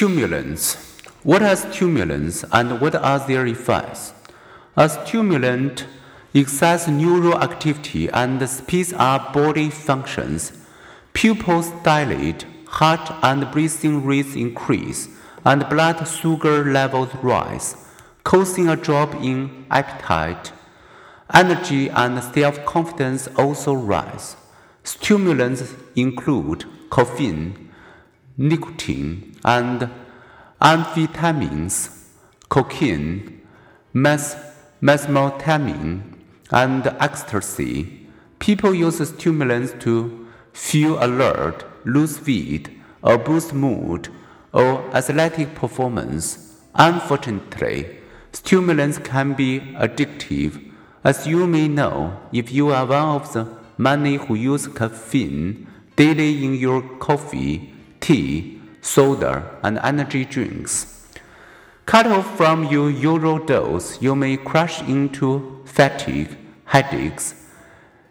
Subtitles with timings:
[0.00, 0.76] Stimulants.
[1.24, 4.14] What are stimulants and what are their effects?
[4.74, 5.84] A stimulant
[6.32, 10.52] excites neural activity and speeds up body functions.
[11.12, 15.10] Pupils dilate, heart and breathing rates increase,
[15.44, 17.76] and blood sugar levels rise,
[18.24, 20.50] causing a drop in appetite.
[21.34, 24.36] Energy and self confidence also rise.
[24.82, 27.70] Stimulants include caffeine,
[28.38, 29.90] nicotine, and
[30.60, 32.06] amphetamines,
[32.48, 33.40] cocaine,
[33.92, 34.46] meth,
[36.52, 38.06] and ecstasy.
[38.38, 42.70] People use stimulants to feel alert, lose weight,
[43.02, 44.08] or boost mood
[44.52, 46.60] or athletic performance.
[46.74, 47.98] Unfortunately,
[48.32, 50.72] stimulants can be addictive,
[51.04, 53.46] as you may know if you are one of the
[53.78, 61.06] many who use caffeine daily in your coffee, tea, soda, and energy drinks.
[61.86, 67.34] Cut off from your usual dose, you may crash into fatigue, headaches,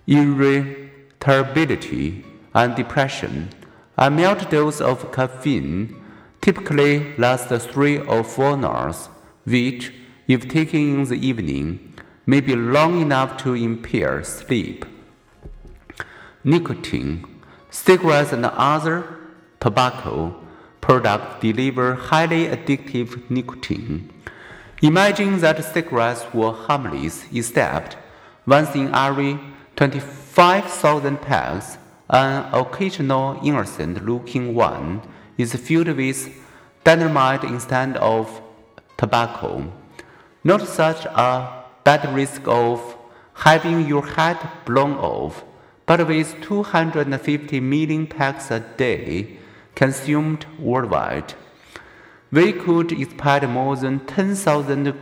[0.06, 3.50] irritability, and depression.
[3.98, 5.96] A mild dose of caffeine
[6.42, 9.10] typically lasts three or four hours,
[9.46, 9.94] which,
[10.28, 11.94] if taken in the evening,
[12.26, 14.86] may be long enough to impair sleep.
[16.44, 17.26] Nicotine,
[17.70, 19.18] cigarettes, and other
[19.60, 20.36] tobacco
[20.90, 24.10] products deliver highly addictive nicotine.
[24.82, 27.96] Imagine that cigarettes were harmless except
[28.48, 29.40] once in every
[29.76, 31.78] 25,000 packs,
[32.10, 35.00] an occasional innocent looking one
[35.38, 36.28] is filled with
[36.84, 38.42] dynamite instead of
[38.98, 39.72] tobacco.
[40.44, 42.98] Not such a bad risk of
[43.36, 45.44] having your head blown off,
[45.86, 49.39] but with 250 million packs a day
[49.76, 51.34] consumed worldwide,
[52.32, 54.94] we could expect more than 10,000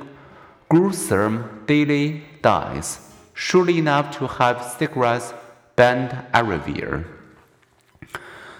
[0.69, 5.33] gruesome daily deaths, surely enough to have cigarettes
[5.75, 7.05] banned everywhere.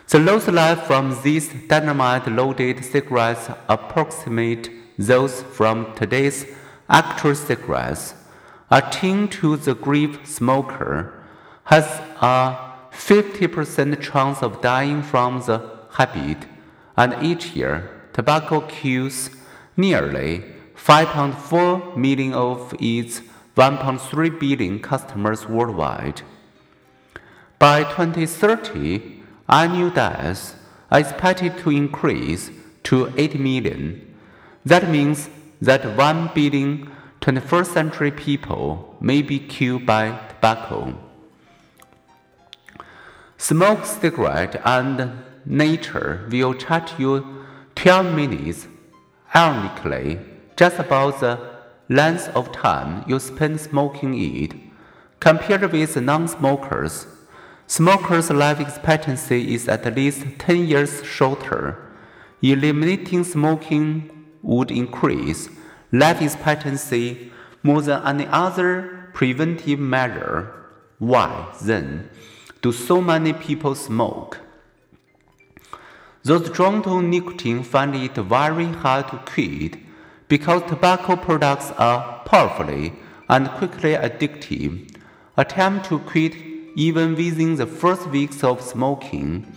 [0.09, 6.46] The loss life from these dynamite loaded cigarettes approximate those from today's
[6.90, 8.13] actual cigarettes.
[8.72, 11.13] Akin to the grave smoker
[11.66, 11.85] has
[12.22, 12.57] a
[12.91, 16.46] 50% chance of dying from the habit,
[16.96, 19.30] and each year tobacco kills
[19.75, 20.44] nearly
[20.75, 23.22] 5.4 million of its
[23.56, 26.22] 1.3 billion customers worldwide.
[27.59, 30.56] By 2030, annual deaths
[30.91, 32.52] are expected to increase
[32.84, 34.16] to 8 million.
[34.66, 35.29] That means
[35.62, 36.91] that 1 billion
[37.22, 40.96] 21st century people may be killed by tobacco.
[43.38, 48.68] Smoke cigarette and nature will charge you 12 minutes,
[49.35, 50.19] ironically,
[50.56, 51.40] just about the
[51.90, 54.53] length of time you spend smoking it.
[55.19, 57.08] Compared with non smokers,
[57.69, 61.78] Smokers' life expectancy is at least 10 years shorter.
[62.41, 64.09] Eliminating smoking
[64.41, 65.50] would increase
[65.91, 67.29] life expectancy
[67.64, 70.53] more than any other preventive measure.
[70.97, 72.09] Why, then,
[72.62, 74.40] do so many people smoke?
[76.23, 79.78] Those drawn to nicotine find it very hard to quit
[80.28, 82.94] because tobacco products are powerfully
[83.29, 84.94] and quickly addictive.
[85.38, 86.35] Attempt to quit
[86.75, 89.51] even within the first weeks of smoking.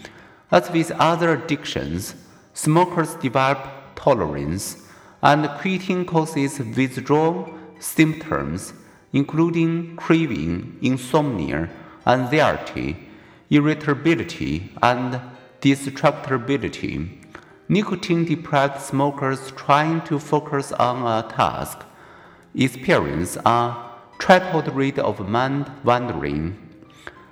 [0.50, 2.14] As with other addictions,
[2.54, 3.58] smokers develop
[3.94, 4.76] tolerance,
[5.22, 8.72] and quitting causes withdrawal symptoms,
[9.12, 11.68] including craving, insomnia,
[12.06, 12.96] anxiety,
[13.50, 15.20] irritability, and
[15.60, 17.18] distractibility.
[17.68, 21.84] Nicotine deprived smokers trying to focus on a task
[22.54, 23.76] experience a
[24.18, 26.56] tripled rate of mind wandering.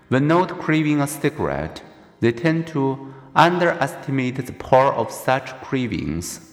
[0.08, 1.82] When not craving a cigarette,
[2.20, 6.47] they tend to underestimate the power of such cravings.